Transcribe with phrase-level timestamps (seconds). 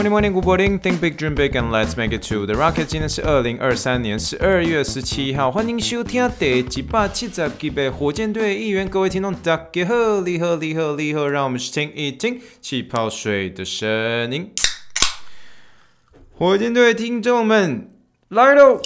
[0.00, 0.78] Morning, morning, good morning.
[0.78, 2.86] Think big, dream big, and let's make it to the rocket.
[2.86, 8.88] 今天是二零二三年十二月十七号，欢迎收听第几百七十几百火箭队一员。
[8.88, 14.50] 各位听众，大家好，你好，你好，你好，让我们去听一听气泡水的声音。
[16.32, 17.90] 火箭队听众们
[18.30, 18.80] 来喽！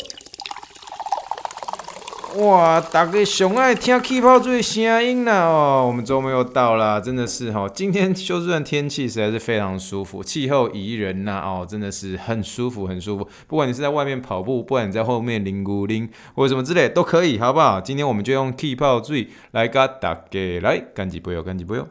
[2.37, 5.85] 哇，大家上爱听气泡水的声音啦哦！
[5.87, 13.29] 我们周末又到了，真的是哈，今天休斯顿天气实在是非常舒服，气候宜人呐哦，真的是很舒服很舒服。
[13.47, 17.81] 不管你是在外面跑步，不管你在后面淋古灵或者什么之类都可以，好不好？
[17.81, 21.87] 今天我们就用气泡水来给大家来干几杯哦，干几杯哦。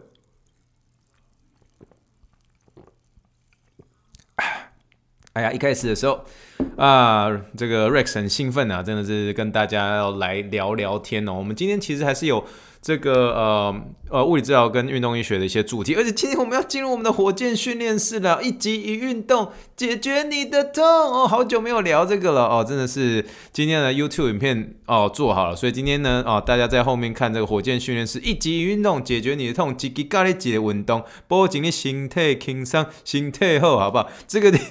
[5.31, 6.25] 哎呀，一开始的时候。
[6.75, 11.33] 啊，这个 Rex 很兴奋啊，真的是跟大家要来聊聊天哦。
[11.33, 12.43] 我们今天其实还是有
[12.83, 21.25] 这个呃呃物理治疗跟运动医学的一些主题，而且今天我们要进入我们的火箭训练室了，一集一运动解决你的痛哦。
[21.25, 34.09] 好久没有聊这个了哦，真的是今天的 YouTube 影片哦做好了，所以今天呢哦大家在后面看这个火箭训练室，一集一运动解决你的痛，几几咖喱几的运动，保证你身体轻松，身体好，好不好？
[34.27, 34.51] 这个。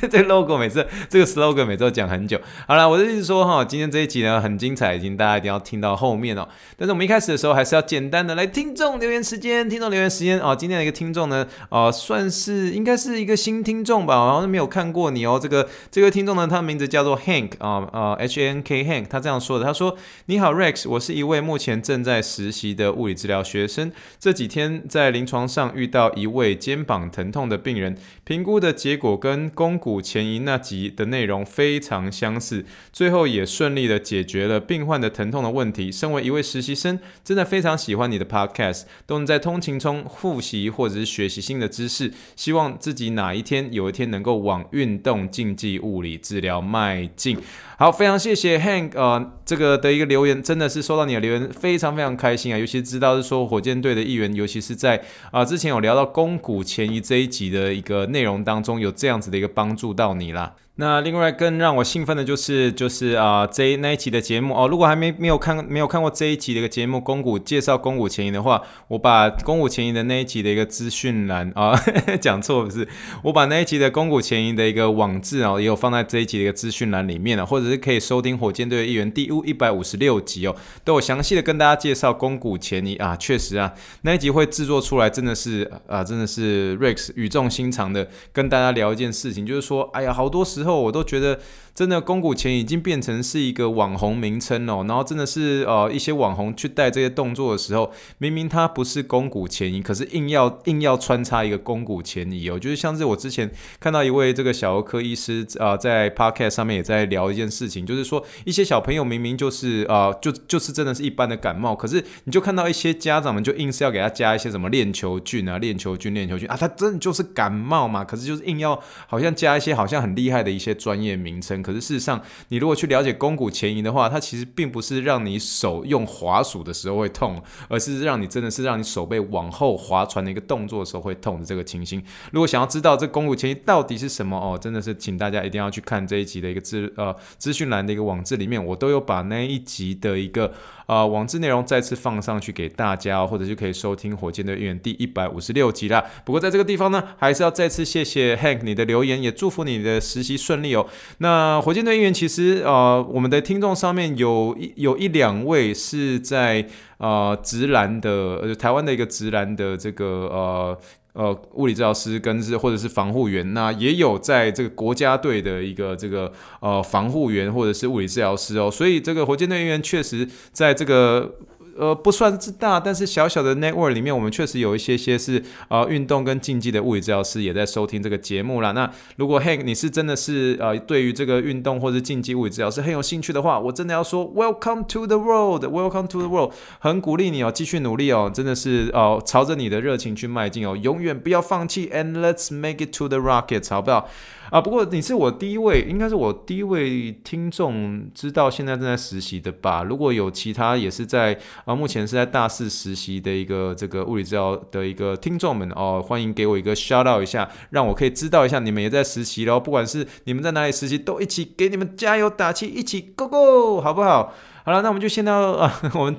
[0.00, 2.40] 这个 logo 每次这个 slogan 每次都讲很久。
[2.66, 6.46] 好了，我的意思说哈，今天这一集呢很精彩，已经大家一定要听到后面哦。
[6.78, 10.54] 但是我们一开始的时候还是要简单的来听众留言时间，听众留言时间哦。
[10.54, 15.40] 今天的一个听众呢，哦，算是应该是一个新听众吧，好像没有看过你哦。
[15.42, 35.90] 这个这个听众呢，他的名字叫做 Hank 啊啊 H A N K Hank，他这样说的，他说：你好 Rex，我是一位目前正在实习的物理治疗学生，这几天在临床上遇到一位肩膀疼痛的病人，评估的结果跟肱骨前移那集的内容非常相似，最后也顺利的解决了病患的疼痛的问题。
[35.90, 42.12] 身为一位实习生，真的非常喜欢你的 podcast，都能在通勤中复习或者是学习新的知识。
[42.34, 47.38] 希望自己哪一天有一天能够往运动竞技物理治疗迈进。
[47.78, 52.58] 好，非常谢谢 Hank，呃，这个的一个留言，真的是收到你的留言，非常非常开心啊！
[52.58, 60.54] 尤其知道是说火箭队的一员，尤其是在啊、之前有聊到肱骨前移这一集的一个内容当中，有这样子的一个帮助到你啦。
[60.78, 71.74] 那另外更让我兴奋的就是，就是啊、这一那一集的节目哦，如果还没没有看没有看过这一集的一个节目，肱骨介绍肱骨前移的话，我把肱骨前移的那一集的一个资讯栏啊，
[72.20, 72.86] 讲错不是，
[73.22, 80.54] 我把那一集的肱骨前移的一个网志啊，也有放在这一集的一个资讯栏里面了，或者是可以收听火箭队的议员第一百五十六集哦，
[80.84, 83.72] 都有详细的跟大家介绍肱骨前移啊，确实啊，
[84.02, 91.38] 那一集会制作出来真的是啊，真的是 Rex 语重心长的跟大家聊一件事情，就是说，哎呀，好多时后我都觉得。
[91.76, 94.82] 真的，肱骨前移已经变成是一个网红名称哦。
[94.88, 102.58] 然后真的是呃，一些网红去带这些动作的时候，明明他不是肱骨前移，可是硬要硬要穿插一个肱骨前移哦。
[102.58, 121.62] 就是像是我之前看到一位这个小儿科医师啊、在 podcast 上面也在聊一件事情，就是说一些小朋友明明就是啊、就就是真的是一般的感冒，可是你就看到一些家长们就硬是要给他加一些什么链球菌啊、链球菌、链球菌啊，他真的就是感冒嘛，可是就是硬要好像加一些好像很厉害的一些专业名称。
[121.66, 132.00] 可是事实上，你如果去了解肱骨前移的话，它其实并不是让你手用滑鼠的时候会痛，而是让你真的是让你手背往后划船的一个动作的时候会痛的这个情形。
[132.30, 140.54] 如果想要知道这肱骨前移到底是什么哦，真的是请大家一定要去看这一集的一个资呃资讯栏的一个网志里面，我都有把那一集的一个。
[140.86, 146.04] 啊、呃，网志内容再次放上去给大家，哦，或者就可以收听火箭队员第一百五十六集啦。
[146.24, 150.86] 不过在这个地方呢，还是要再次谢谢 Hank 你的留言，也祝福你的实习顺利哦。
[151.18, 156.66] 那火箭队员其实呃，我们的听众上面有一有一两位是在
[156.98, 158.10] 呃直男的，
[158.42, 160.78] 呃台湾的一个直男的这个呃。
[161.16, 166.30] 呃，物理治疗师跟是或者是防护员，那也有在这个国家队的一个这个
[166.60, 171.34] 呃防护员或者是物理治疗师哦，所以这个火箭队员确实在这个。
[171.78, 178.72] 呃，不算是大，但是小小的 network 里面，我们确实有一些些是呃运动跟竞技的物理治疗师也在收听这个节目啦。
[178.72, 194.08] 那如果 Hank 你是真的是呃对于这个运动或者竞技物理治疗师很有兴趣的话，我真的要说 Welcome to the world，Welcome to the world，很鼓励你哦，继续努力哦，真的是哦、朝着你的热情去迈进哦，永远不要放弃，and let's make it to the rocket，好不好？
[194.50, 194.60] 啊。
[194.60, 199.82] 不过你是我第一位，应该是我第一位听众知道现在正在实习的吧？
[199.82, 209.58] 如果有其他也是在啊，目前是在大四实习的一个这个物理治疗的一个听众们哦，欢迎给我一个 shout out 一下，让我可以知道一下你们也在实习喽。
[209.58, 214.34] 不管是你们在哪里实习，都一起给你们加油打气，一起 go go，好不好？
[214.66, 216.16] 好了，那我们就先到啊，我们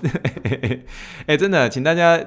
[1.28, 2.18] 哎、真的，请大家，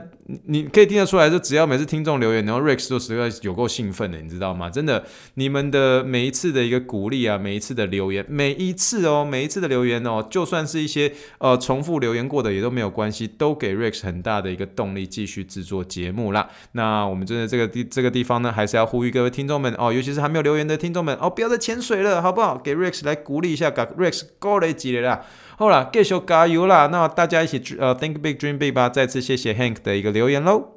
[0.49, 4.69] 你可以听得出来，就只要每次听众留言，然后 Rex 都实在有够兴奋的，你知道吗？
[4.69, 5.02] 真的，
[5.37, 16.50] 你们的每一次的一个鼓励啊，每一次的留言，每一次哦，每一次的留言哦，就算是一些呃重复留言过的也都没有关系，都给 Rex 很大的一个动力，继续制作节目啦。
[16.72, 22.58] 那我们真的这个地这个地方呢，还是要呼吁各位听众们哦，尤其是还没有留言的听众们哦，不要再潜水了，好不好？
[22.58, 25.22] 给 Rex 来鼓励一下，给 Rex 高来几了啦。
[25.56, 26.89] 好了，继就加油啦！
[26.91, 28.89] 那大家一起呃，think big, dream big 吧。
[28.89, 30.71] 再次谢谢 Hank 的一个留言喽。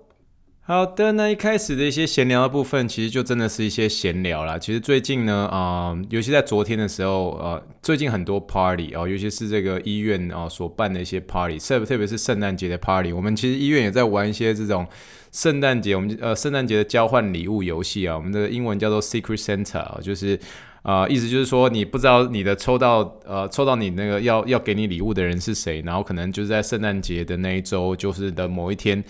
[0.62, 4.60] 好的，那一开始的一些闲聊的部分，其实就真的是一些闲聊啦。
[4.60, 14.86] 其实最近呢，啊、尤其在昨天的时候，呃，最近很多 party 哦、尤其是这个医院啊、所办的一些 party，特别特别是圣诞节的 party，我们其实医院也在玩一些这种
[15.32, 20.40] 圣诞节，我们呃圣诞节的交换礼物游戏啊，我们的英文叫做 Secret Santa，就是。
[20.84, 29.04] 啊、意思就是说，你不知道你的抽到呃抽到你那个要要给你礼物的人是谁，然后可能就是在圣诞节的那一周，就是的某一天。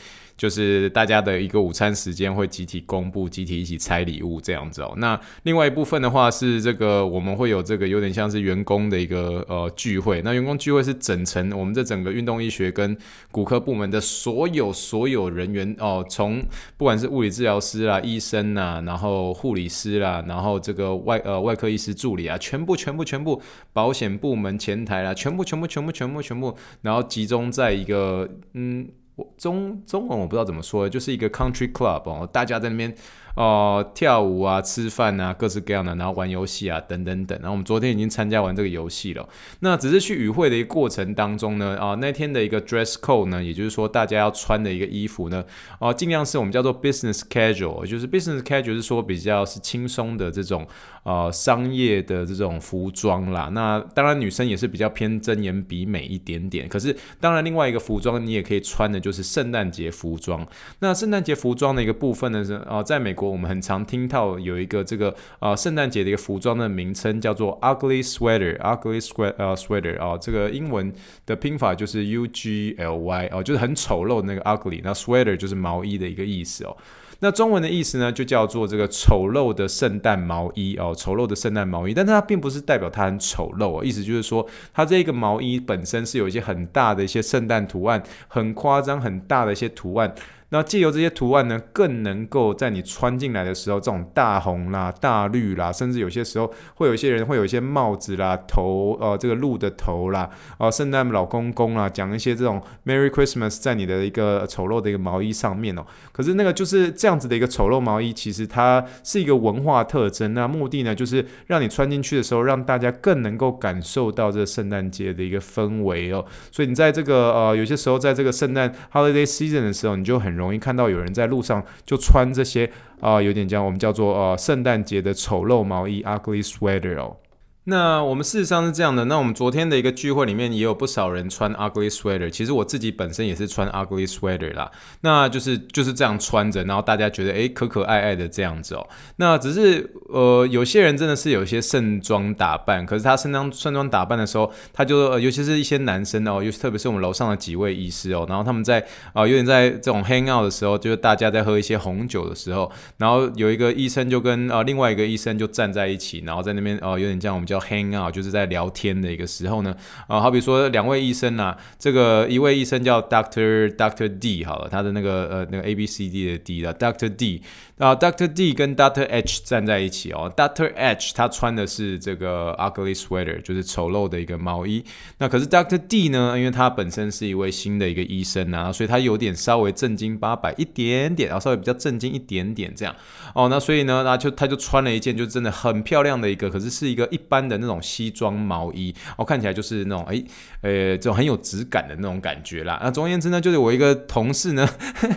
[0.44, 4.94] 就是大家的一个午餐时间会集体公布，集体一起拆礼物这样子哦。
[4.98, 10.22] 那另外一部分的话是这个，我们会有这个有点像是员工的一个呃聚会。
[10.22, 12.98] 那员工聚会是整层我们这整个运动医学跟
[13.32, 16.44] 骨科部门的所有所有人员哦，从
[16.76, 23.42] 不管是物理治疗师啦、医生呐，然后护理师啦，然后这个外呃外科医师助理啊，全部全部全部
[23.72, 28.90] 保险部门前台啦，全部全部全部全部全部，然后集中在一个嗯。
[29.38, 32.94] 中中文我不知道怎么说，就是一个 country club 哦，大家在那边。
[33.36, 37.36] 哦、呃，跳舞啊，吃饭啊，各式各样的，然后玩游戏啊，等等等。
[37.40, 39.28] 然后我们昨天已经参加完这个游戏了。
[39.62, 45.44] 那只是去与会的一个过程当中呢，啊、那天的一个 dress code 呢，也就是说大家要穿的一个衣服呢，
[45.80, 50.68] 哦、尽量是我们叫做 business casual，就是 business casual 是说比较是轻松的这种
[51.04, 53.50] 呃商业的这种服装啦。
[53.54, 56.68] 那当然女生也是比较偏真言比美一点点。
[56.70, 60.48] 可是当然另外一个服装你也可以穿的就是圣诞节服装。
[60.80, 63.24] 那圣诞节服装的一个部分呢是啊、在美国。
[63.34, 70.94] 我们很常听到有一个这个啊圣诞节的一个服装的名称叫做 ugly sweater，ugly sweat 呃 sweater 啊，这个英文
[71.26, 76.78] 的拼法就是 U G L Y 哦，就是很丑陋的那个 ugly，那 sweater 就是毛衣的一个意思哦。
[77.24, 90.14] 那中文的意思呢，就叫做这个丑陋的圣诞毛衣哦，丑陋的圣诞毛衣，但它并不是代表它很丑陋哦，意思就是说它这个毛衣本身是有一些很大的一些圣诞图案，很夸张很大的一些图案。
[90.54, 100.30] 那借由这些图案呢，更能够在你穿进来的时候，这种大红啦、大绿啦，甚至有些时候会有一些人会有一些帽子啦、头呃这个鹿的头啦，
[100.60, 105.84] 哦、圣诞老公公啦，讲一些这种 Merry Christmas 在你的一个丑陋的一个毛衣上面哦。
[106.12, 110.36] 可是那个就是这样子的一个丑陋毛衣，其实它是一个文化特征。
[110.36, 116.24] 那目的呢，就是让你穿进去的时候，让大家更能够感受到这圣诞节的一个氛围哦。
[116.52, 122.70] 所以你在这个呃有些时候在这个圣诞 Holiday Season 的时候，你就很容容易看到有人在路上就穿这些
[123.00, 127.23] 啊、有点像我们叫做呃圣诞节的丑陋毛衣 （ugly sweater）。
[127.66, 134.70] 那我们事实上是这样的，那我们昨天的一个聚会里面也有不少人穿 ugly sweater，其实我自己本身也是穿 ugly sweater 啦，
[135.02, 138.86] 那就是就是这样穿着，然后大家觉得诶可可爱爱的这样子哦。
[139.16, 159.76] 那只是呃有些人真的是有一些盛装打扮，可是他盛装盛装打扮的时候，他就、呃、尤其是一些男生哦，尤其特别是我们楼上的几位医师哦，然后他们在啊、有点在这种 hang out 的时候，就是大家在喝一些红酒的时候，然后有一个医生就跟啊、另外一个医生就站在一起，然后在那边哦、有点像我们叫 hang out，就是在聊天的一个时候呢，
[160.08, 167.42] 啊，好比说两位医生啊，这个一位医生叫 Doctor Doctor D，好了，他的那个呃那个 A B C D 的 D 的 Doctor D。
[167.80, 170.32] 啊，Doctor D 跟 Doctor H 站在一起哦。
[170.38, 174.86] Doctor H 他穿的是这个 ugly sweater，就是丑陋的一个毛衣。
[175.18, 182.96] 那可是 Doctor D 呢，因为他本身是一位新的一个医生啊，所以他有点稍微正经八百一点点，然后稍微比较正经一点点这样。
[183.34, 188.94] 哦，那所以呢，那就他就穿了一件就真的很漂亮的一个，可是是一个一般的那种西装毛衣。
[189.18, 190.24] 哦，看起来就是那种哎，
[190.62, 192.80] 呃，这种很有质感的那种感觉啦。
[192.84, 194.68] 那总而言之呢，就是我一个同事呢，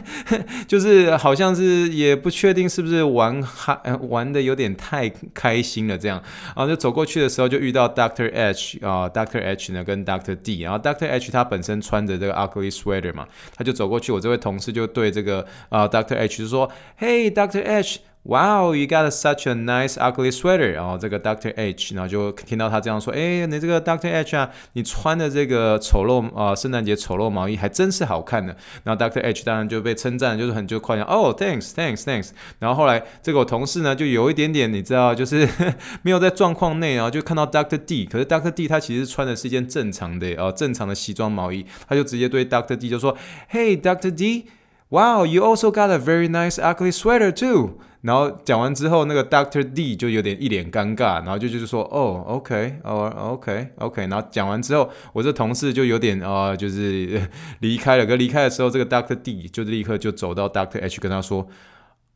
[0.67, 3.79] 就是好像是也不确定是不是玩嗨
[4.09, 6.23] 玩的有点太开心了，这样，
[6.55, 16.39] 然后就走过去的时候就遇到 Doctor H 啊，Doctor H 呢跟 Doctor D，然后 Doctor H 他本身穿着这个 ugly sweater 嘛，他就走过去，我这位同事就对这个啊 Doctor H
[16.39, 18.01] 就说，Hey Doctor H。
[18.29, 20.73] Wow, you got such a nice ugly sweater。
[20.73, 28.57] 然后这个 Doctor H，然后就听到他这样说，哎，你这个 Doctor H 啊，你穿的这个丑陋啊，圣诞节丑陋毛衣还真是好看的。
[28.83, 32.31] 然后 Doctor H 当然就被称赞，就是很就夸奖，哦，thanks, thanks, thanks。
[32.59, 35.49] 然后后来这个我同事呢，就有一点点，你知道，就是
[36.03, 43.17] 没有在状况内，然后就看到 Doctor D，可是 Doctor D 他其实穿的是一件正常的，呃，正常的西装毛衣，他就直接对 Doctor D 就说
[43.53, 44.47] ，Hey, Doctor D。
[44.90, 47.80] Wow, you also got a very nice ugly sweater too.
[48.02, 54.08] 然后讲完之后，那个 Doctor D 就有点一脸尴尬，然后就就是说，哦，OK，哦，OK，OK。
[54.08, 57.30] 然后讲完之后，我这同事就有点呃，就是
[57.60, 58.06] 离开了。
[58.06, 61.48] 可离开的时候，这个 Doctor D 就立刻就走到 Doctor H 跟他说，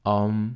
[0.03, 0.53] 嗯，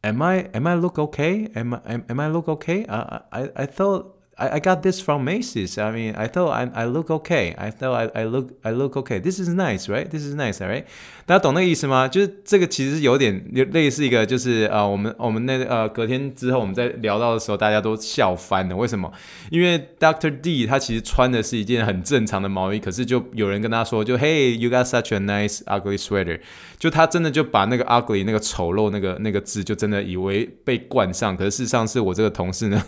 [0.00, 1.50] Am I Am I look okay?
[1.54, 2.86] Am I Am I look okay?
[2.86, 4.13] I I I thought.
[4.37, 5.77] I I got this from Macy's.
[5.77, 7.55] I mean, I thought I I look okay.
[7.57, 9.21] I thought I I look I look okay.
[9.21, 10.09] This is nice, right?
[10.09, 10.83] This is nice, right?
[11.25, 12.07] 大家懂那个意思吗？
[12.07, 18.75] 就是这个其实有点类似一个，就是呃，我们我们那呃隔天之后我们在聊到的时候，大家都笑翻了。
[18.75, 19.11] 为什么？
[19.49, 26.41] 因为 Doctor D 他其实穿的是一件很正常的毛衣，可是就有人跟他说，就 Hey, you got such a nice ugly sweater.
[26.77, 32.83] 就他真的就把那个 ugly 那个丑陋那个那个字就真的以为被冠上，可是事实上是我这个同事呢，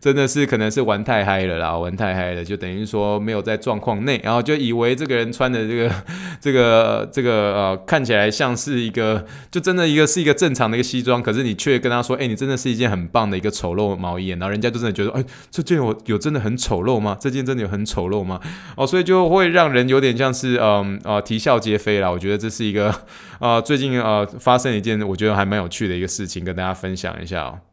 [0.00, 0.87] 真的是可能是。
[0.88, 5.94] 玩太嗨了啦，玩太嗨了，就等于说没有在状况内，然后就以为这个人穿的这个、
[6.40, 17.14] 这个、这个呃，看起来像是一个，就真的一个是一个正常的一个西装，可是你却跟他说，哎，你真的是一件很棒的一个丑陋毛衣，然后人家就真的觉得，哎，这件我有真的很丑陋吗？
[17.20, 18.40] 这件真的有很丑陋吗？
[18.74, 22.10] 哦，所以就会让人有点像是嗯啊啼笑皆非啦。
[22.10, 22.94] 我觉得这是一个
[23.38, 27.67] 啊、 最近呃发生一件我觉得还蛮有趣的一个事情，跟大家分享一下哦。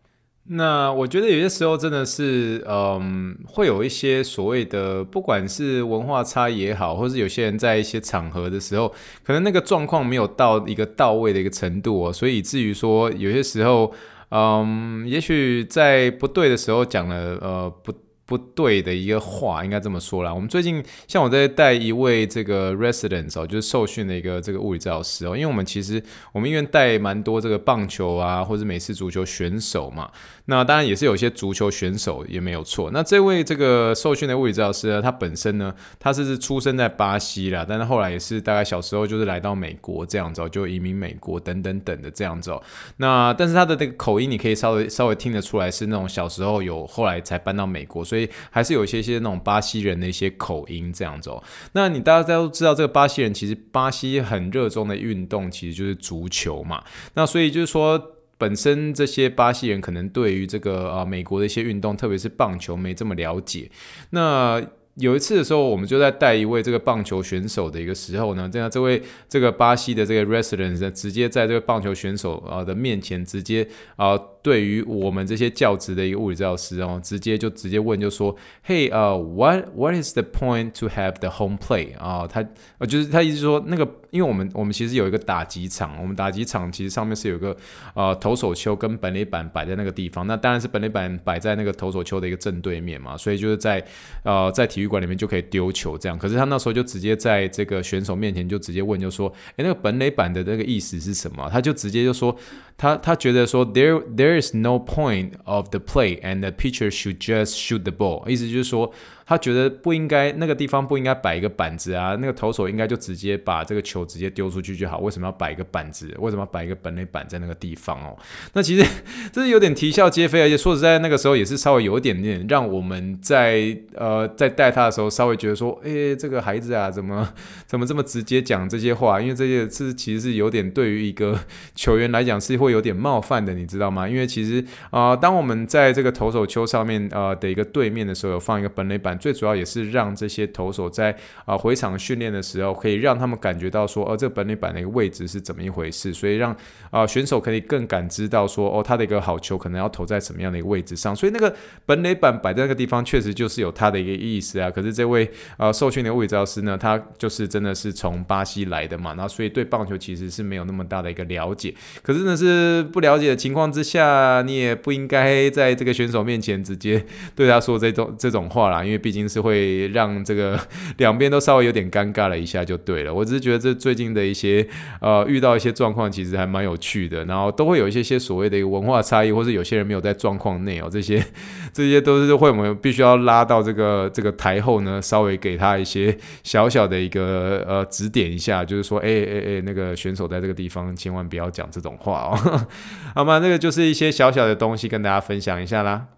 [0.47, 13.91] 那我觉得有些时候真的是，嗯，会有一些所谓的，不管是文化差异也好，或是有些人在一些场合的时候，可能那个状况没有到一个到位的一个程度哦，所以至于说有些时候，
[14.29, 17.91] 嗯，也许在不对的时候讲了，呃，不。
[18.27, 20.33] 不对的一个话，应该这么说啦。
[20.33, 25.37] 我们最近像我在带一位这个 resident 哦，就是受训的一个这个物理治疗师哦。
[25.37, 26.01] 因为我们其实
[26.33, 30.09] 我们医院带蛮多这个棒球啊，或者美式足球选手嘛。
[30.45, 32.91] 那当然也是有些足球选手也没有错。
[32.93, 42.61] 那这位这个受训的物理治疗师呢，他本身呢，他是出生在巴西啦，但是后来也是大概小时候就是来到美国这样子，就移民美国等等等的这样子哦。
[42.97, 51.43] 那但是他的这个口音，你可以稍微稍微听得出来是那种小时候有后来才搬到美国，所以还是有一些些那种巴西人的一些口音这样子哦。
[51.73, 56.83] 那你大家都知道，这个巴西人其实巴西很热衷的运动其实就是足球嘛。
[57.15, 57.99] 那所以就是说，
[58.37, 63.69] 本身这些巴西人可能对于这个啊美国的一些运动，特别是棒球没这么了解。
[64.11, 64.61] 那
[64.95, 74.19] 有一次的时候，我们就在带一位这个棒球选手的一个时候呢，这样这位这个巴西的这个 resident，直接在这个棒球选手啊的面前直接啊。
[74.45, 81.97] 对于我们这些教职的一个物理治疗师哦，直接就直接问就说，Hey，呃、，what what is the point to have the home plate？
[81.97, 82.45] 啊，他
[82.77, 87.57] 呃就是他意思说那个，因为我们我们其实有一个打击场，我们打击场其实上面是有个
[87.95, 93.83] 呃投手丘跟本垒板摆在那个地方，那当然是本垒板摆在那个投手丘的一个正对面嘛，所以就是在
[94.21, 96.15] 呃在体育馆里面就可以丢球这样。
[96.19, 101.49] 可是他那时候就直接在这个选手面前就直接问就说，哎，那个本垒板的那个意思是什么？
[101.51, 102.37] 他就直接就说。
[102.77, 108.92] 他他觉得说，there there is no point of the play and the pitcher should just shoot the ball，意思就是说。
[109.27, 114.99] 他觉得不应该那个地方不应该摆一个板子啊，那个投手应该就直接把这个球直接丢出去就好。
[114.99, 116.13] 为什么要摆一个板子？
[116.19, 118.15] 为什么要摆一个本垒板在那个地方哦？
[118.53, 118.87] 那其实
[119.31, 127.27] 这是有点啼笑皆非，而且说实在，那个时候也是稍微有一点点让我们在呃在带他的时候稍微觉得说，诶，这个孩子啊，怎么
[127.65, 129.19] 怎么这么直接讲这些话？
[129.19, 131.39] 因为这些是其实是有点对于一个
[131.73, 134.07] 球员来讲是会有点冒犯的，你知道吗？
[134.07, 139.14] 因为其实啊、当我们在这个投手丘上面呃的一个对面的时候，有放一个本垒板。
[139.17, 146.55] 最主要也是让这些投手在啊回场训练的时候，可以让他们感觉到说，哦，这个本垒板的一个位置是怎么一回事，所以让
[146.89, 151.15] 啊选手可以更感知到说，哦，他的一个好球可能要投在什么样的一个位置上。
[151.15, 151.55] 所以那个
[151.85, 154.69] 本垒板摆在那个地方，确实就是有他的一个意思啊。
[154.69, 161.73] 可是这位啊受训的物理教师呢，他就是真的是从巴西来的嘛，那所以对棒球其实是没有那么大的一个了解。
[162.01, 167.05] 可是呢是不了解的情况之下，你也不应该在这个选手面前直接
[167.35, 169.04] 对他说这种这种话啦，因为。
[169.05, 170.59] 毕竟是会让这个
[170.97, 173.13] 两边都稍微有点尴尬了一下就对了。
[173.13, 174.67] 我只是觉得这最近的一些
[174.99, 181.23] 呃遇到一些状况，其实还蛮有趣的，然后都会有一些些所谓的一个文化差异，或是有些人没有在状况内哦，这些
[181.71, 192.67] 这些都是会我们必须要拉到这个这个台后呢，稍微给他一些小小的一个呃指点一下，就是说，哎哎哎，那个选手在这个地方千万不要讲这种话哦，
[193.13, 193.37] 好吗？
[193.37, 196.14] 那个就是一些小小的东西跟大家分享一下啦。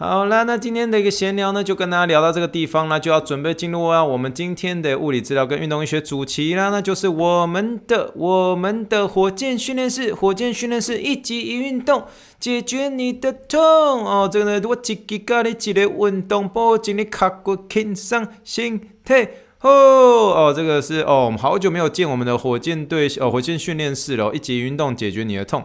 [0.00, 12.04] 好啦，那今天的一个闲聊呢，就跟大家聊到这个地方啦，就要准备进入啊我们今天的物理治疗跟运动医学主题啦，那就是我们的我们的火箭训练室，火箭训练室一级一运动
[12.38, 14.30] 解决你的痛哦。
[14.32, 19.28] 这个呢，我自己教你几个运动，保证你脚骨轻松，心态
[19.62, 20.54] 哦哦。
[20.56, 25.64] 这个是哦，好久没有见我们的火箭队哦，火箭训练室了，一级运动解决你的痛。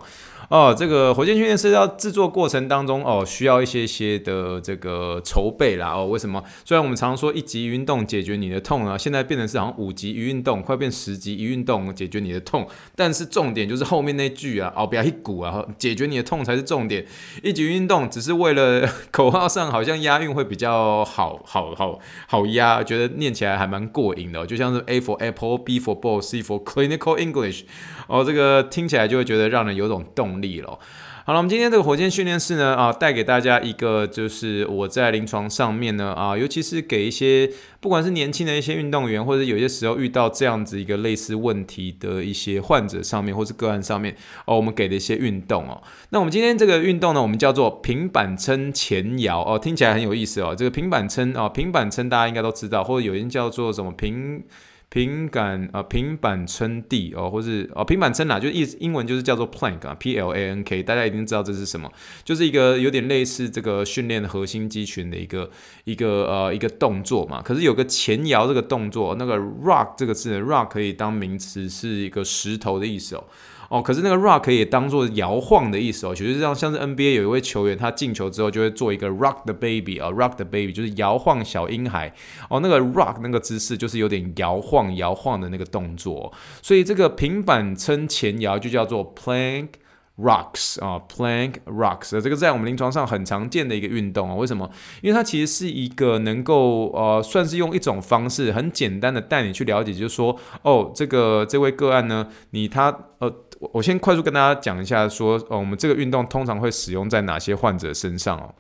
[0.53, 6.05] 哦，这个火箭训练是要制作过程当中哦，需要一些些的这个筹备啦哦。
[6.05, 6.43] 为什么？
[6.63, 12.67] 虽然我们常说一级运动解决你的痛啊，现在变成是好像五级一运动，快变十级一运动解决你的痛。
[12.95, 17.03] 但是重点就是后面那句啊，哦，不要一鼓啊，解决你的痛才是重点。
[17.41, 27.63] 一级运动只是为了 口号上好像押韵会比较好好好好押，觉得念起来还蛮过瘾的，就像是 A for Apple，B for Ball，C for Clinical English。
[28.07, 30.79] 哦，这个听起来就会觉得让人有种动力了。
[31.25, 44.13] 好了，我们今天这个火箭训练室呢，啊，带给大家一个就是我在临床上面呢，啊，尤其是给一些不管是年轻的一些运动员，或者有些时候遇到这样子一个类似问题的一些患者上面，或是个案上面，
[44.45, 45.81] 哦，我们给的一些运动哦。
[46.09, 50.53] 那我们今天这个运动呢，我们叫做平板撑前摇哦，听起来很有意思哦。
[50.53, 54.43] 这个平板撑哦，平板撑大家应该都知道，或者有人叫做什么平。
[54.93, 61.91] 平板啊，平板撑地哦，或是哦，平板撑哪，就意英文就是叫做 plank 啊，P L A N K，大家一定知道这是什么，
[62.23, 65.49] 就是一个有点类似这个训练核心肌群的一个
[65.85, 67.41] 一个呃一个动作嘛。
[67.41, 73.23] 可是有个前摇这个动作，那个 rock 这个字，rock 可以当名词，是一个石头的意思哦。
[73.73, 82.13] 哦，可是那个 rock 可以当做摇晃的意思哦，其实像像是 NBA 有一位球员，他进球之后就会做一个 rock the baby 啊，rock the baby 就是摇晃小婴孩
[82.51, 89.69] 哦，那个 rock 那个姿势就是有点摇晃摇晃的那个动作，所以这个平板撑前摇就叫做 plank。
[90.15, 94.35] Rocks 啊，Plank Rocks，这个在我们临床上很常见的一个运动啊。
[94.35, 94.69] 为什么？
[95.01, 103.35] 因为它其实是一个能够呃，算是用一种方式很简单的带你去了解，就是说，哦，这个这位个案呢，你他呃，
[103.71, 108.53] 我先快速跟大家讲一下说，说哦，我们这个运动通常会使用在哪些患者身上哦。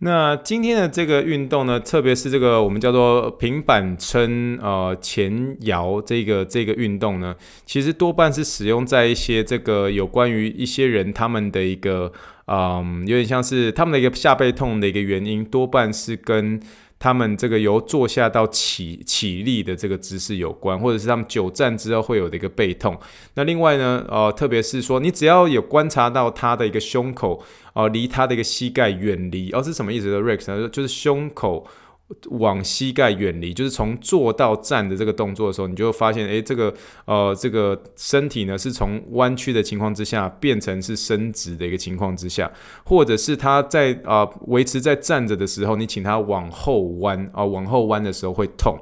[0.00, 7.34] 那今天的这个运动呢，特别是这个我们叫做平板撑呃前摇这个这个运动呢，
[7.66, 12.12] 其实多半是使用在一些这个有关于一些人他们的一个
[12.46, 16.60] 嗯，有点像是他们的一个下背痛的一个原因，多半是跟。
[16.98, 22.98] 他们这个由坐下到起起立的这个姿势有关，或者是他们久站之后会有的一个背痛。
[23.34, 27.42] 那另外呢，呃，特别是说，你只要有观察到他的一个胸口，
[27.74, 31.66] 呃，离他的一个膝盖远离，哦，是什么意思呢？Rex 呢，就是胸口。
[32.30, 36.72] 往膝盖远离，就是从坐到站的这个动作的时候，你就会发现，诶，这个
[37.04, 42.50] 呃，这个身体呢是从弯曲的情况之下变成是伸直的一个情况之下，
[42.84, 48.78] 或者是他在啊、维持在站着的时候，你请他往后弯啊、往后弯的时候会痛。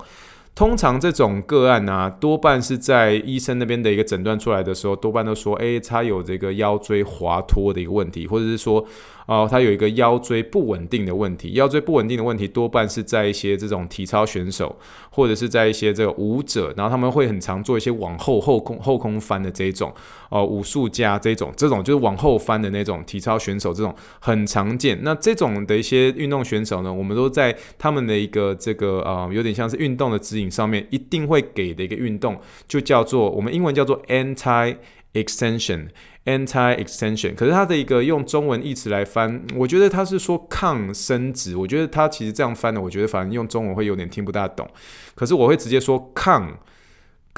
[0.57, 8.85] 通常这种个案呢、啊，多半是在医生那边的一个诊断出来的时候，多半都说，诶，他有这个腰椎滑脱的一个问题，或者是说。
[9.27, 14.77] 哦，他有一个腰椎不稳定的问题，腰椎不稳定的问题多半是在一些这种体操选手，
[15.11, 19.93] 或者是在一些这个舞者，然后他们会很常做一些往后后空后空翻的这种，
[20.31, 24.97] 哦，武术家这种，这种就是往后翻的那种体操选手，这种很常见。
[25.03, 34.77] 那这种的一些运动选手呢，我们都在他们的一个这个呃，有点像是运动的指引上面，一定会给的一个运动，就叫做我们英文叫做 anti
[35.13, 35.89] extension。
[36.27, 41.57] Anti-extension，可是它的一个用中文译词来翻，我觉得它是说抗伸直。
[41.57, 44.69] 我觉得它其实这样翻的，我觉得反正用中文会有点听不大懂。
[45.15, 46.59] 可是我会直接说抗。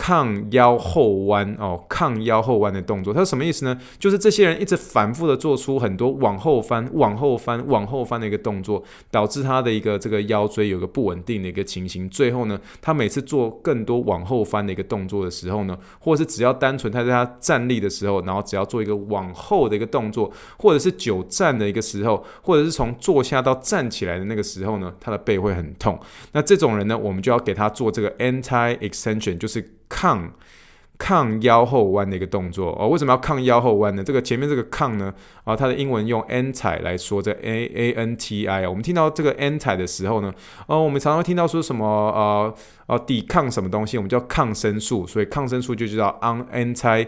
[0.01, 3.77] 抗腰后弯哦，抗腰后弯的动作，它是什么意思呢？
[3.99, 8.81] 就是这些人一直反复的做出很多往后翻、往后翻、往后翻的一个动作，
[9.11, 12.09] 导致他的一个这个腰椎有个不稳定的一个情形。
[12.09, 25.99] 最后呢，他每次做更多往后翻的一个动作的时候呢，或者是只要单纯他在他站立的时候，然后只要做一个往后的一个动作，或者是久站的一个时候，或者是从坐下到站起来的那个时候呢，他的背会很痛。
[26.31, 29.75] 那这种人呢，我们就要给他做这个 anti extension，就是。
[29.88, 30.33] 抗
[30.98, 32.88] 抗腰后弯的一个动作哦。
[32.88, 34.03] 为什么要抗腰后弯呢？
[34.03, 38.66] 这个前面这个抗呢啊，它的英文用 anti 来说，这 a a n t i。
[38.66, 40.35] 我们听到这个 anti 的时候呢，
[40.66, 42.55] 哦，我们常常听到说什么呃
[42.87, 47.07] 呃抵抗什么东西，我们叫抗生素，所以抗生素就叫 on anti。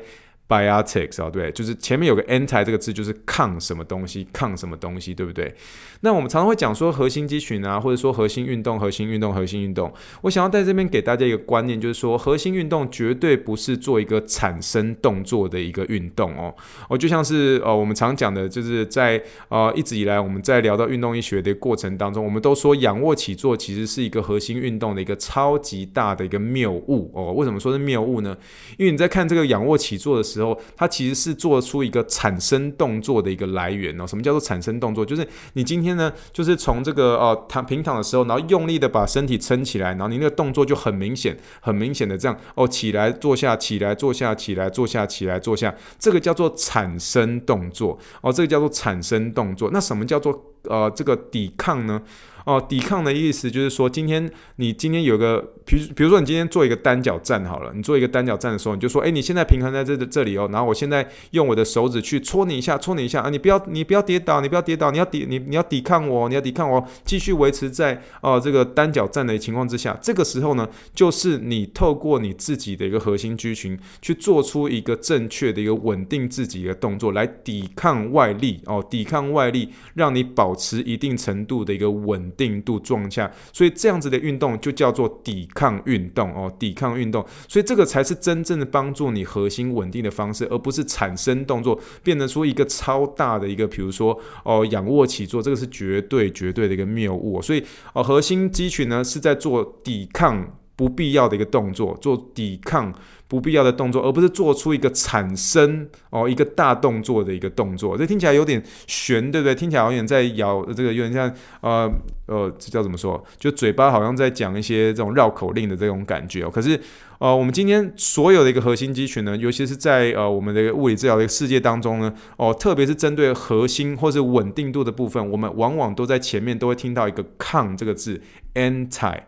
[0.50, 5.54] Biotics 啊，对，就是前面有个 anti 这个字，就是抗什么东西，抗什么东西，对不对？
[6.00, 9.92] 那我们常常会讲说核心肌群啊，或者说核心运动、核心运动、核心运动。
[10.22, 16.52] 我想要在这边给大家一个观念，就是说核心运动绝对不是做一个产生动作的一个运动哦。
[16.88, 27.32] 哦，就像是呃我们常讲的，就是在呃一直以来我们在聊到运动医学的过程当中，我们都说仰卧起坐其实是一个核心运动的一个超级大的一个谬误哦。
[27.34, 28.36] 为什么说是谬误呢？
[28.78, 30.39] 因为你在看这个仰卧起坐的时候，
[30.76, 34.07] 它其实是做出一个产生动作的一个来源哦。
[34.07, 35.05] 什么叫做产生动作？
[35.05, 49.70] 就是你今天呢，就是从这个呃躺平躺的时候，然后用力的把身体撑起来，然后你那个动作就很明显、很明显的这样哦，起来坐下，起来坐下，起来坐下，起来坐下，这个叫做产生动作哦，这个叫做产生动作。
[49.72, 50.33] 那什么叫做
[50.64, 52.00] 呃这个抵抗呢？
[52.46, 82.30] 哦，抵抗的意思就是说，今天你今天有个，比如比如说你今天做一个单脚站好了，你做一个单脚站的时候，你就说，诶，你现在平衡在这这里哦，然后我现在用我的手指去戳你一下，戳你一下啊，你不要你不要跌倒，你不要跌倒，你要抵你你要抵抗我，你要抵抗我，继续维持在哦这个单脚站的情况之下，这个时候呢，就是你透过你自己的一个核心肌群去做出一个正确的一个稳定自己的动作，来抵抗外力哦，抵抗外力，让你保保持一定程度的一个稳。
[82.40, 97.42] 定度状下，所以这样子的运动就叫做抵抗运动哦，抵抗运动，所以这个才是真正的帮助你核心稳定的方式，而不是产生动作变得出一个超大的一个，比如说哦仰卧起坐，这个是绝对绝对的一个谬误。
[97.42, 102.94] 所以哦，核心肌群呢是在做抵抗不必要的一个动作，做抵抗。
[103.30, 109.54] 不必要的动作，而不是做出一个产生哦一个大动作的一个动作，这听起来有点悬，对不对？
[109.54, 111.88] 听起来好像在咬这个，有点像呃
[112.26, 113.22] 呃，这叫怎么说？
[113.38, 116.50] 就嘴巴好像在讲一些这种绕口令的这种感觉哦。
[116.50, 116.78] 可是
[117.20, 128.20] 呃，我们今天所有的一个核心肌群呢，尤其是在呃我们的物理治疗的世界当中呢，哦，特别是针对核心或是稳定度的部分，我们往往都在前面都会听到一个抗这个字
[128.54, 129.20] ，anti。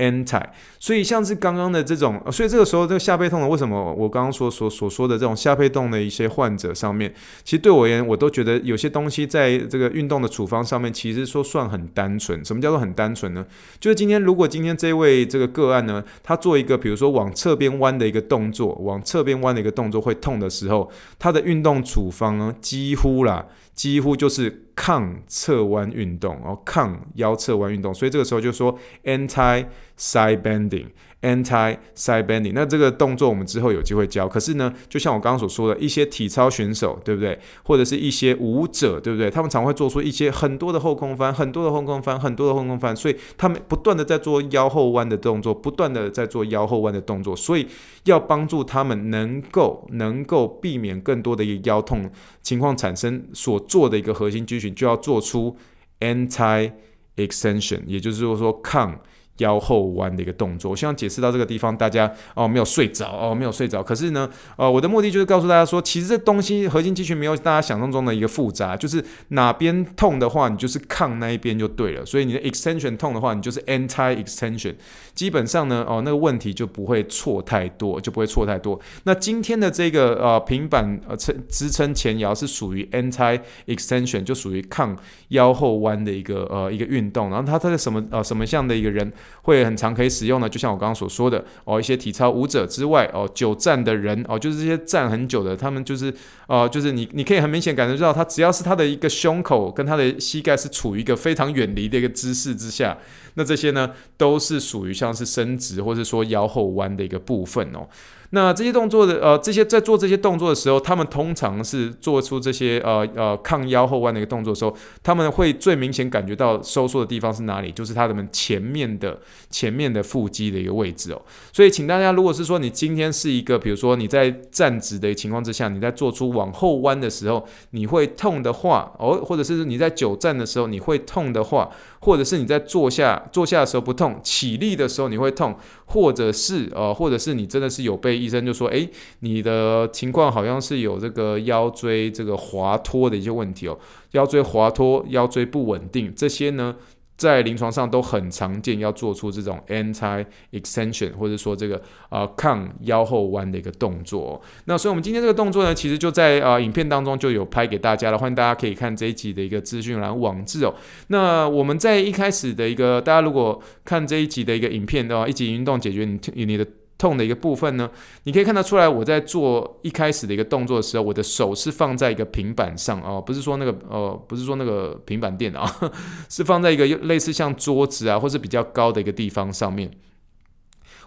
[0.00, 0.42] anti，
[0.78, 7.12] 所以像是刚刚的这种，所以这个时候这个下背痛的，为什么我刚刚说所所说的这种下背痛的一些患者上面，
[7.44, 12.42] 其实对我而言，我都觉得有些东西在这个运动的处方上面，其实说算很单纯。
[12.44, 13.44] 什么叫做很单纯呢？
[13.78, 23.46] 就是今天如果今天这位这个个案呢，他做一个比如说往侧边弯的一个动作，往侧边弯的一个动作会痛的时候，他的运动处方呢，几乎啦。
[23.72, 29.64] 几乎就是抗侧弯运动哦，抗腰侧弯运动，所以这个时候就说 anti
[30.00, 30.86] side bending。
[31.22, 34.26] Anti side bending，那这个动作我们之后有机会教。
[34.26, 37.38] 可是呢，就像我刚刚所说的，一些体操选手，对不对？
[37.62, 39.30] 或者是一些舞者，对不对？
[39.30, 42.96] 他们常会做出一些很多的后空翻，很多的后空翻，很多的后空翻。
[42.96, 47.36] 所以他们不断的在做腰后弯的动作，不断的在做腰后弯的动作。
[47.36, 47.66] 所以
[48.04, 52.10] 要帮助他们能够能够避免更多的一个腰痛
[52.40, 55.54] 情况产生，所做的一个核心肌群就要做出
[56.00, 56.72] anti
[57.16, 58.98] extension，也就是说抗。
[59.40, 63.82] 腰后弯的一个动作，我希望解释到这个地方，大家哦没有睡着哦没有睡着。
[63.82, 72.06] 可是呢，呃，我的目的就是告诉大家说，其实这东西核心肌群没有大家想象中的一个复杂，就是哪边痛的话，你就是抗那一边就对了。
[72.06, 74.74] 所以你的 extension 痛的话，你就是 anti extension。
[75.14, 78.78] 基本上呢，哦那个问题就不会错太多，就不会错太多。
[79.04, 84.96] 那今天的这个呃平板呃撑支撑前摇是属于 anti extension，就属于抗
[85.28, 87.30] 腰后弯的一个呃一个运动。
[87.30, 89.10] 然后它它是什么呃什么样的一个人？
[89.42, 96.12] 会很常可以使用的，就像我刚刚所说的哦，一些体操舞者之外哦，久站的人哦，就是这些站很久的，他们就是
[96.46, 102.96] 哦，就是你你可以很明显感觉到，他只要是他的一个胸口跟他的膝盖是处于一个非常远离的一个姿势之下，
[103.34, 107.88] 那这些呢都是属于像是伸直或者说腰后弯的一个部分哦。
[108.32, 117.72] 那这些动作的呃，这些在做这些动作的时候，他们通常是做出这些呃呃抗腰后弯的一个动作的时候，他们会最明显感觉到收缩的地方是哪里？
[117.72, 119.18] 就是他们前面的
[119.50, 121.20] 前面的腹肌的一个位置哦。
[121.52, 131.68] 所以，请大家，如果是说你今天是一个，比如说你在站直的情况之下，你在做出往后弯的时候，你会痛的话，哦，或者是你在久站的时候你会痛的话，
[132.00, 135.54] 或者是你在坐下坐下的时候不痛，起立的时候你会痛，
[135.86, 138.20] 或者是呃，或者是你真的是有被。
[138.20, 138.86] 医生就说：“哎，
[139.20, 143.78] 你的情况好像是有这个腰椎这个滑脱的一些问题哦，
[144.10, 146.76] 腰椎滑脱、腰椎不稳定，这些呢
[147.20, 151.78] 在临床上都很常见，要做出这种 anti extension 或者说这个
[152.08, 154.40] 啊、抗腰后弯的一个动作。
[154.64, 160.74] 那所以我们今天这个动作呢，其实就在啊、影片当中就有拍给大家了，欢迎大家可以看这一集的一个资讯栏网志哦。
[161.08, 166.66] 那我们在一开始的一个，大家如果看这一集的一个影片的话，一集运动解决你你的。
[167.00, 167.90] 痛的一个部分呢，
[168.24, 175.66] 你可以看得出来，我在做一开始的一个动作的时候，我的手是放在一个平板上哦，不是说那个呃，不是说那个平板电脑，
[176.28, 179.90] 是放在一个类似像桌子啊，或是比较高的一个地方上面。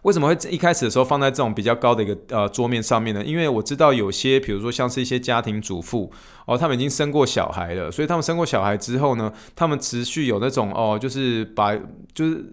[0.01, 3.23] 为什么会一开始的时候放在这种比较高的一个呃桌面上面呢？
[3.23, 6.11] 因为我知道有些，比如说像是一些家庭主妇
[6.45, 11.75] 哦，他们已经生过小孩了，所以他们生过小孩之后呢，他们持续有那种哦，就是把
[12.13, 12.43] 就是。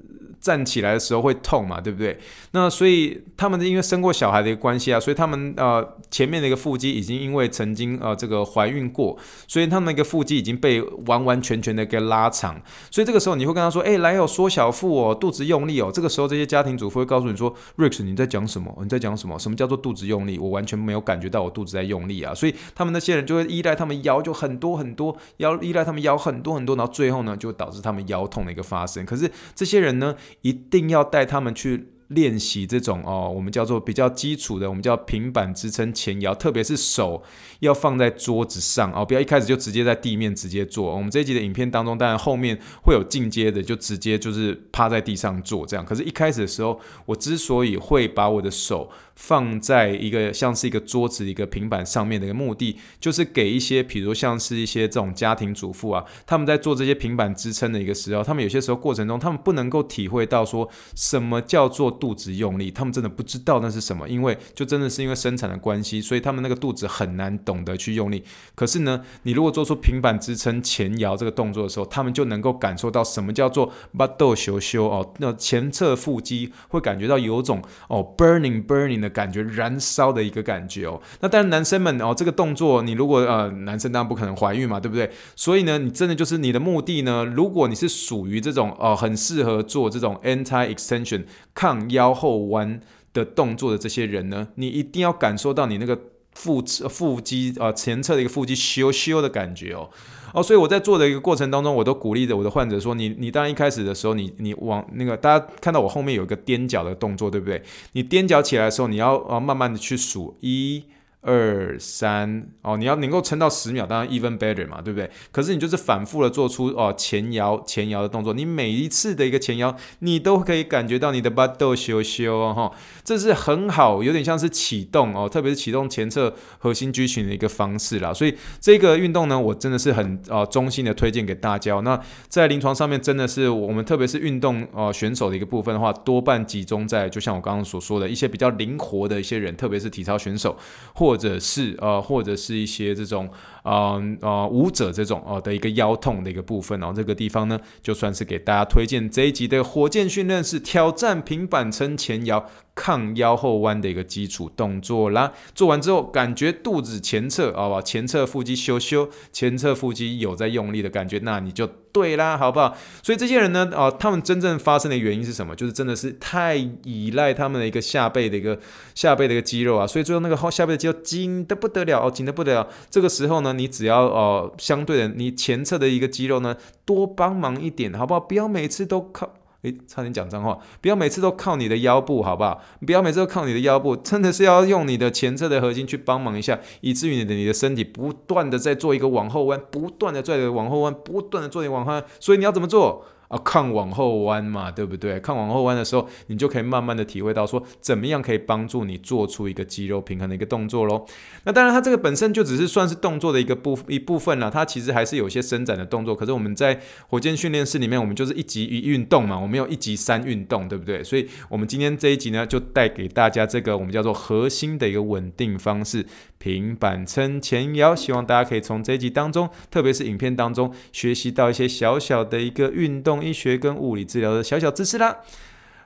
[0.40, 2.18] 站起来的时候会痛嘛，对不对？
[2.52, 12.60] 那所以他们因为生过小孩的一个关系啊，所以他们呃前面的一个腹肌已经因为曾经呃这个怀孕过，所以他们一个腹肌已经被完完全全的给拉长。
[12.90, 18.76] 所以这个时候你会跟他说：“哎，来哦，缩小腹哦，肚子用力哦。”这个时候这些家庭主妇会告诉你说：“Rex，你在讲什么？
[18.82, 19.38] 你在讲什么？
[19.38, 20.38] 什么叫做肚子用力？
[20.38, 29.04] 我完全没有感觉到我肚子在用力啊！”所以他们那些人就会依赖他们腰就很多很多，腰依赖他们腰很多很多，然后最后呢就导致他们腰痛的一个发生。
[29.04, 37.22] 可是这些人呢，一定要带他们去练习这种哦，我们叫做比较基础的，我们叫平板支撑前摇，特别是手
[37.60, 40.94] 要放在桌子上哦，不要一开始就直接在地面直接做。
[40.94, 45.84] 我们这一集的影片当中，当然后面会有进阶的，就直接就是趴在地上做这样。
[45.84, 68.24] 可是，一开始的时候，我之所以会把我的手放在一个像是一个桌子、一个平板上面的一个目的，就是给一些，比如像是一些这种家庭主妇啊，他们在做这些平板支撑的一个时候，他们有些时候过程中，他们不能够体会到说什么叫做肚子用力，他们真的不知道那是什么，因为就真的是因为生产的关系，所以他们那个肚子很难懂得去用力。
[68.54, 79.10] 可是呢，你如果做出平板支撑前摇这个动作的时候，他们就能够感受到什么叫做巴豆修修哦，那前侧腹肌会感觉到有种哦 burning burning 的。
[79.10, 85.10] 感觉燃烧的一个感觉哦，那当然男生们哦，这个动作你如果呃男生当然不可能怀孕嘛，对不对？
[85.34, 92.80] 所以呢，你真的就是你的目的呢，如果你是属于这种哦很适合做这种 anti extension 抗腰后弯
[93.12, 95.98] 的动作的这些人呢，你一定要感受到你那个
[96.32, 99.90] 腹腹肌啊、前侧的一个腹肌咻咻的感觉哦。
[100.32, 107.60] 哦，所以我在做的一个过程当中，我都鼓励着我的患者说：“你，你当然一开始的时候，你，你往那个大家看到我后面有一个踮脚的动作，对不对？
[107.92, 110.84] 你踮脚起来的时候，你要啊慢慢的去数一。”
[111.22, 115.10] 二三哦，你要能够撑到十秒，当然 even better 嘛，对不对？
[115.30, 122.72] 可是你就是反复的做出哦前摇前摇的动作，你每一次的一个前摇，你都可以感觉到你的巴豆修修哦，哈，
[123.04, 128.14] 这是很好，有点像是启动哦，特别是启动前侧核心肌群的一个方式啦。
[128.14, 131.78] 所以这个运动呢，我真的是很啊衷心的推荐给大家。
[131.80, 140.56] 那在临床上面，真的是我们特别是运动哦选手的一个部分的话，多半集中在就像我刚刚所说的一些比较灵活的一些人，特别是体操选手
[140.94, 141.09] 或。
[141.10, 143.28] 或者是呃，或者是一些这种
[143.62, 152.46] 呃呃舞者这种哦的一个腰痛的一个部分哦，这个地方呢，就算是给大家推荐这一集的火箭训练是挑战平板撑前摇。
[152.72, 157.82] 抗腰后弯的一个基础动作啦，做完之后感觉肚子前侧好不好？
[157.82, 162.74] 前侧腹肌修修，前侧腹肌有在用力的感觉，那你就对啦，好不好？
[163.02, 165.54] 所以这些人呢，哦，他们真正发生的原因是什么？
[165.54, 168.58] 就是真的是太依赖他们的一个下背的一个
[168.94, 172.66] 下背的一个肌肉啊，所以最后那个后下背的肌肉紧得不得了哦，紧得不得了。
[172.88, 178.20] 这个时候呢，你只要哦，相对的，你前侧的一个肌肉呢，多帮忙一点，好不好？
[178.20, 179.30] 不要每次都靠。
[179.62, 180.58] 诶，差点讲脏话！
[180.80, 182.62] 不要每次都靠你的腰部，好不好？
[182.86, 192.02] 不要每次都靠你的腰部，真的是要用你的前侧的核心去帮忙一下，以至于你的你的身体不断的在做一个往后弯，不断的在往后弯，不断的做点往后弯。
[192.18, 193.04] 所以你要怎么做？
[193.30, 195.20] 啊，抗往后弯嘛，对不对？
[195.20, 201.06] 抗往后弯的时候，你就可以慢慢的体会到说，怎么样可以帮助你做出一个肌肉平衡的一个动作喽。
[201.44, 206.12] 那当然，它这个本身就只是算是动作的一个部一部分了，它其实还是有些伸展的动作。
[206.12, 211.04] 可是我们在火箭训练室里面，我们就是一集一运动嘛，我们有一集三运动，对不对？
[211.04, 216.04] 所以我们今天这一集呢，就带给大家这个我们叫做核心的一个稳定方式。
[216.38, 225.18] 平板撑前摇，希望大家可以从这一集当中，特别是影片当中，学习到一些小小的一个运动医学跟物理治疗的小小知识啦。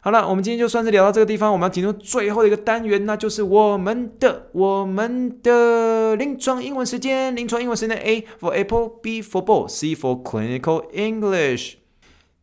[0.00, 7.34] 好了，我们今天就算是聊到这个地方，我们要进入最后的一个单元，那就是我们的我们的临床英文时间。
[7.34, 11.76] 临床英文时间 A for Apple，B for Ball，C for Clinical English。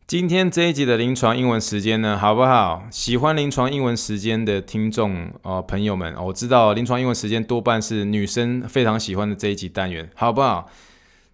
[0.08, 2.82] 今天这一集的临床英文时间呢，好不好？
[2.90, 10.68] 喜欢临床英文时间的听众哦，朋友们，我知道临床英文时间多半是女生非常喜欢的这一集单元，好不好？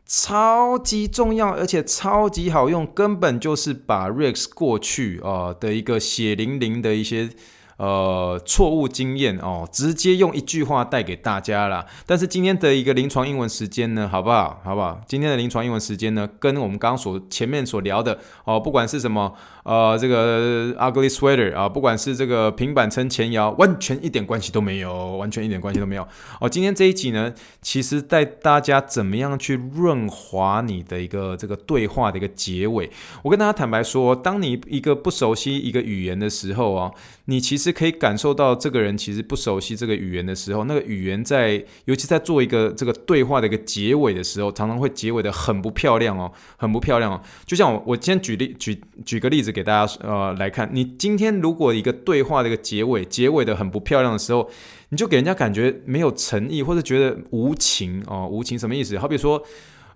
[0.08, 7.30] 超级重要，而且超级好用，根本就是把 Rex 过去啊、呃、的一个血淋淋的一些。
[7.78, 11.86] 呃，错误经验哦，直接用一句话带给大家啦。
[12.04, 14.60] 但是今天的一个临床英文时间呢，好不好？
[14.64, 15.00] 好不好？
[15.06, 26.04] 今天的临床英文时间呢，跟我们刚刚所前面所聊的哦，不管是什么呃，这个 ugly sweater 啊，不管是这个平板撑前摇，完全一点关系都没有，完全一点关系都没有。
[26.40, 32.90] 哦，今天这一集呢，其实带大家怎么样去润滑你的一个这个对话的一个结尾。
[33.22, 36.90] 我跟大家坦白说，当你一个不熟悉一个语言的时候啊，
[37.26, 37.67] 你其实。
[37.68, 47.20] 是可以感受到这个人其实不熟悉这个语言的时候，那个语言在，尤其在做一个这个对话的一个结尾的时候，常常会结尾的很不漂亮哦，很不漂亮哦。
[47.44, 54.48] 就像我，我先举例举举个例子给大家呃来看，你今天如果一个对话的一个结尾结尾的很不漂亮的时候，
[54.88, 58.98] 你就给人家感觉没有诚意，或者觉得无情哦，无情什么意思？
[58.98, 59.42] 好比说。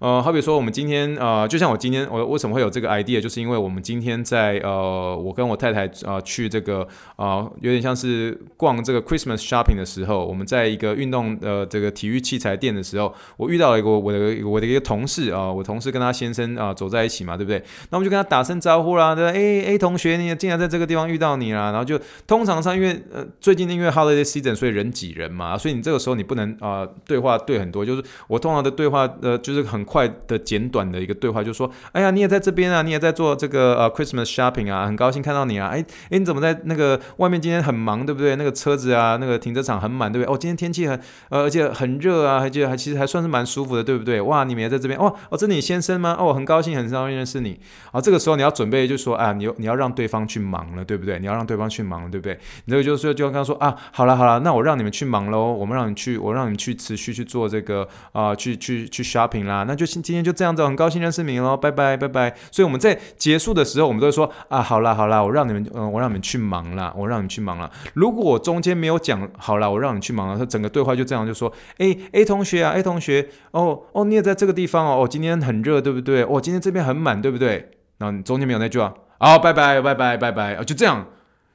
[0.02, 6.84] 呃，好比说，我们今天呃，就像我今天我为什么会有这个 idea，就是因为我们今天在呃，我跟我太太呃去这个
[7.14, 17.62] 呃，有点像是逛这个 Christmas shopping 的时候，我们在一个运动呃这个体育器材店的时候，我遇到了一个我的我的一个同事啊、我同事跟他先生啊、走在一起嘛，对不对？
[17.90, 19.30] 那我们就跟他打声招呼啦，对吧？
[19.30, 29.86] 哎哎，同学，你竟然在这个地方遇到你啦，然后就通常上因为呃最近因为 holiday season，所以人挤人嘛，所以你这个时候你不能啊、对话对很多，就是我通常的对话呃就是很。
[29.92, 35.68] 快的简短的一个对话，就说：“哎呀，你也在这边啊，你也在做这个呃 Christmas shopping 啊，很高兴看到你啊。
[35.68, 37.42] 哎哎，你怎么在那个外面？
[37.42, 38.36] 今天很忙，对不对？
[38.36, 40.32] 那个车子啊，那个停车场很满，对不对？
[40.32, 44.20] 哦，今天天气很呃，而且很热啊，而且还其实还算是蛮舒服的，对不对？
[44.20, 46.16] 哇，你们也在这边哦哦，这是你先生吗？
[46.18, 47.58] 哦，很高兴，很高兴认识你。
[47.90, 51.18] 啊，这个时候你要准备就说啊，你你要让对方去忙了，对不对？
[51.18, 52.38] 你要让对方去忙了，对不对？
[52.66, 62.32] 你这个就是就刚刚说啊，好了好了，那我让你们去忙喽，我们让你去，我让你去持续去做这个啊、去去去 shopping 啦，那就就今天就这样子。”很高兴认识你喽，拜拜拜拜。
[62.50, 67.70] 所以我们在结束的时候，我们都会说啊，好啦好啦，我让你们，嗯，我让你们去忙啦，我让你去忙了。
[67.94, 76.22] 如果我中间没有讲好啦，我让你去忙了，他整个对话就这样就说，哎，A 同学啊，A 同学，哦哦，你也在这个地方哦，哦，今天很热，对不对？
[76.22, 77.70] 哦，今天这边很满，对不对？
[77.98, 81.06] 然后你中间没有那句话，好，拜拜拜拜拜拜，就这样，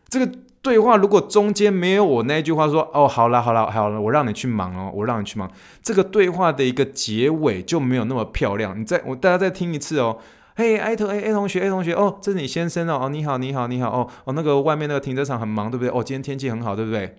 [0.10, 0.30] 这个。
[0.68, 5.50] 对话如果中间没有我那句话说哦，好了好了好了，我让你去忙哦，我让你去忙，
[5.82, 8.78] 这个对话的一个结尾就没有那么漂亮。
[8.78, 10.18] 你再我大家再听一次哦，
[10.58, 15.90] 嘿，A 同 A A 同学 A 同学哦，这是你先生哦，哦你好你好你好哦哦那个外面那个停车场很忙对不对？
[15.90, 17.16] 哦今天天气很好对不对？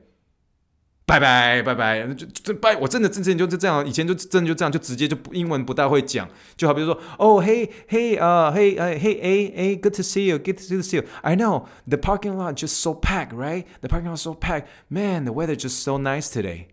[1.09, 12.37] 拜拜拜拜，就就拜，我真的之前就是这样，以前就真的就这样，就直接就英文不大会讲，就好比如说，哦嘿嘿啊嘿呃嘿 A A good to see you good to see you I know the parking
[12.37, 15.93] lot just so packed right the parking lot so packed man the weather just so
[15.99, 16.67] nice today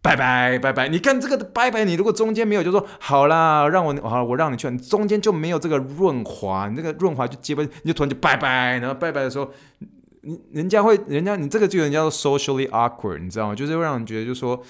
[0.00, 9.52] 拜拜拜拜，你看这个拜拜，你如果中间没有就说好啦，让我好我让你去，你中间就没有这个润滑，你这个润滑就基本你就突然就拜拜，然后拜拜的时候。
[10.22, 13.54] 你人家会，人家你这个就人家说 socially awkward，你知道吗？
[13.54, 14.62] 就是会让人觉得，就是说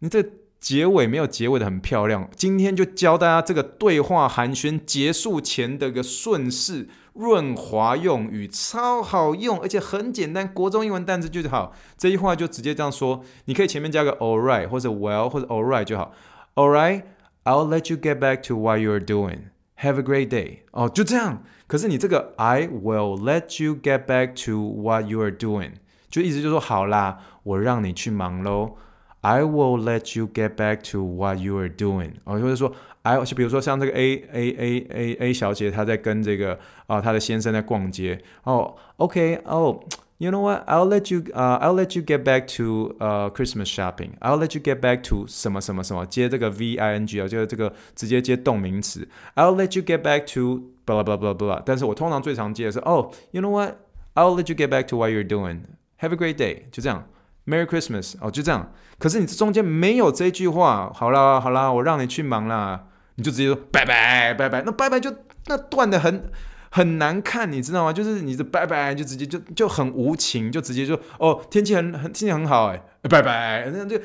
[0.00, 0.22] 你这
[0.58, 2.28] 结尾没有结尾的很漂亮。
[2.34, 11.74] 今天就教大家这个对话寒暄结束前的个顺势润滑用语，超好用，而且很简单，国中英文单词就好。
[11.96, 16.12] 这句话就直接这样说，你可以前面加个 all right 或者 well 或者 all right 就好。
[16.54, 17.02] All right,
[17.44, 19.50] I'll let you get back to what you're doing.
[19.79, 20.59] Have a great day.
[20.71, 21.41] 哦，就这样。
[21.65, 25.71] 可是你这个 I will let you get back to what you are doing，
[26.09, 28.75] 就意思就是说好啦，我让你去忙喽。
[29.21, 32.71] I will let you get back to what you are doing，哦，或者说
[33.03, 36.53] I 就比如说像这个 A A A A A 小姐，她在跟这个
[36.87, 38.21] 啊、呃、她的先生在逛街。
[38.43, 39.79] 哦，OK，哦。
[40.17, 40.63] You know what?
[40.67, 44.11] I'll let you, uh, I'll let you get back to, uh, Christmas shopping.
[44.19, 49.07] I'll let you get back to 什么什么什么，接这个 V I N G 啊，就是这个直接接动名词。
[49.33, 51.63] I'll let you get back to blah blah blah blah blah。
[51.65, 53.77] 但是我通常最常接的是哦，You know what?
[54.13, 55.61] I'll let you get back to what you're doing.
[56.01, 56.65] Have a great day。
[56.71, 57.07] 就这样，
[57.47, 58.13] Merry Christmas。
[58.21, 58.71] 哦，就这样。
[58.99, 62.83] 可是你这中间没有这句话，好啦好啦，我让你去忙啦，
[63.15, 64.61] 你就直接说拜拜拜拜。
[64.61, 65.11] 那拜拜就
[65.47, 66.29] 那断得很。
[66.76, 67.90] 很难看，你知道吗？
[67.90, 73.98] 就是你的拜拜就直接就就很无情，就直接就哦，天气很很天气很好哎，拜拜，那就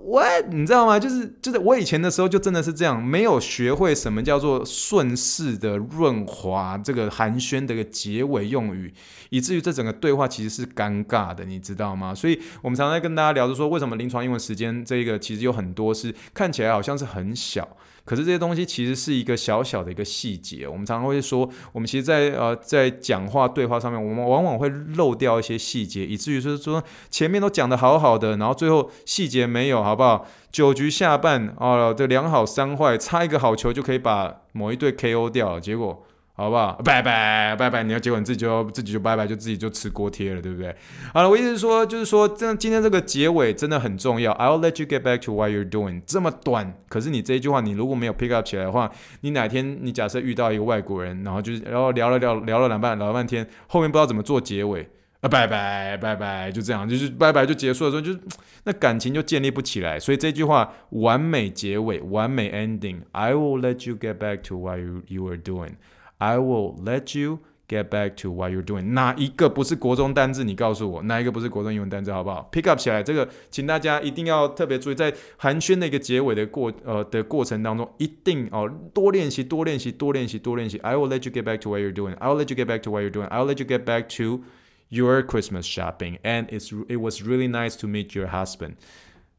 [0.00, 0.96] 我你知道吗？
[0.96, 8.94] 就是就是我以前的时候就真的是这样，没有学会什么叫做顺势的润滑这个寒暄的一个结尾用语，
[9.30, 12.14] 以至于这整个对话其实是尴尬的，你知道吗？
[12.14, 17.76] 所以我们常常跟大家聊，就说为什么临床英文时间这个其实有很多是看起来好像是很小。
[18.10, 30.26] 可是这些东西其实是一个小小的一个细节，我们常常会说，我们其实在，呃在讲话对话上面，我们往往会漏掉一些细节，以至于说说前面都讲的好好的，然后最后细节没有，好不好？
[30.50, 36.04] 九局下半哦，这两好三坏，差一个好球就可以把某一队 KO 掉了，结果。
[36.40, 36.72] 好不好？
[36.82, 37.82] 拜拜拜拜！
[37.82, 40.74] 你要结果你自己就自己就拜拜，就自己就吃锅贴了，对不对？
[41.12, 44.32] 好了，我意思是说，就是说，这今天这个结尾真的很重要。
[44.36, 46.00] I'll let you get back to what you're doing。
[46.06, 54.88] 这么短，可是你这一句话，你如果没有 pick up 起来的话，你哪天你假设遇到一个外国人，然后就是然后聊了聊聊了两半聊了半天，后面不知道怎么做结尾
[55.20, 58.18] 啊，拜拜拜拜，就这样，就是拜拜就结束的时候，就
[58.64, 60.00] 那感情就建立不起来。
[60.00, 63.00] 所以这句话完美结尾，完美 ending。
[63.12, 65.72] I will let you get back to what you you are doing。
[66.19, 68.93] I will let you get back to what you're doing。
[68.93, 70.43] 哪一个不是国中单字？
[70.43, 72.11] 你告诉我，哪一个不是国中英文单字？
[72.13, 72.47] 好不好？
[72.51, 80.77] Pick up 起来，这个请大家一定要特别注意，在寒暄的一个结尾的过呃的过程当中，一定哦多练习，多练习，多练习，多练习。
[80.77, 82.15] I will let you get back to what you're doing.
[82.19, 83.27] I will let you get back to what you're doing.
[83.27, 84.43] I will let you get back to
[84.89, 86.19] your Christmas shopping.
[86.23, 88.75] And it's it was really nice to meet your husband.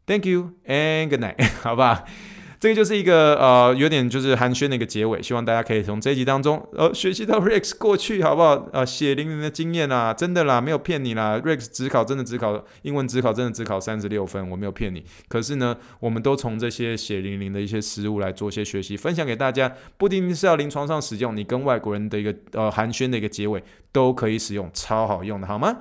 [0.07, 1.37] Thank you and good night。
[1.63, 2.05] 好吧。
[2.62, 8.70] 这个就是一个呃，有点就是寒暄的一个结尾，希望大家可以从这一集当中呃学习到 Rex 过去好不好？
[8.72, 11.42] 呃，血淋淋的经验啊，真的啦，没有骗你啦。
[11.44, 15.04] Rex 只考真的只考英文只考真的只考三十六分，我没有骗你。
[15.28, 25.78] 可是呢，我们都从这些血淋淋的一些失误来做一些学习，分享给大家，不一定是要临床上使用，你跟外国人的一个呃寒暄的一个结尾都可以使用，超好用的，好吗？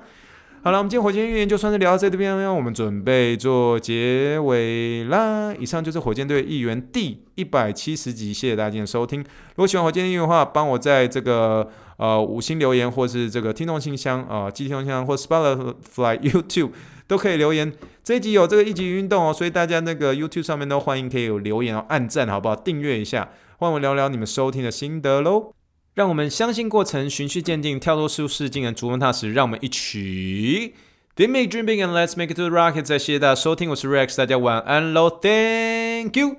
[0.63, 5.51] 好了，我们今天火箭预言就算是聊到这边了，我们准备做结尾啦。
[5.57, 9.21] 以上就是火箭队预言第一百七十集，谢谢大家今天收听。
[9.21, 16.69] 如果喜欢火箭预言的话，帮我在这个呃五星留言，或是这个听众信箱啊，呃、寄听众信箱或 Spotify YouTube
[17.07, 17.73] 都可以留言。
[18.03, 22.55] 这一集有这个一级运动哦，所以大家那个 YouTube 上面都欢迎可以有留言哦，按赞好不好？
[22.55, 25.55] 订阅一下，欢迎我聊聊你们收听的心得喽。
[25.93, 29.33] 让我们相信过程，循序渐进，跳脱舒适圈，逐梦踏实。
[29.33, 30.73] 让我们一起
[31.15, 32.83] Think big, dream big, and let's make it to the rocket。
[32.83, 36.37] 再谢谢大家收听，我是 Rex，大家晚安喽，Thank you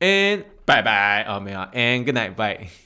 [0.00, 1.24] and bye bye。
[1.26, 2.83] 哦，没有，and good night，bye。